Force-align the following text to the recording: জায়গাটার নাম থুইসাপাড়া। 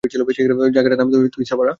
জায়গাটার 0.73 0.99
নাম 0.99 1.09
থুইসাপাড়া। 1.29 1.69